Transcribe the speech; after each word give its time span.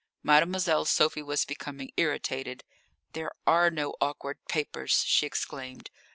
Mademoiselle 0.23 0.83
Sophie 0.83 1.21
was 1.21 1.45
becoming 1.45 1.91
irritated. 1.95 2.63
"There 3.13 3.33
are 3.45 3.69
no 3.69 3.93
awkward 4.01 4.39
papers!" 4.49 5.03
she 5.05 5.27
exclaimed. 5.27 5.91